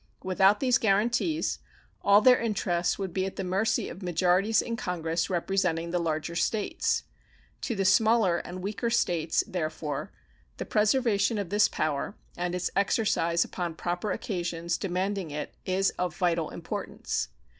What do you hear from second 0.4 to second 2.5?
these guaranties all their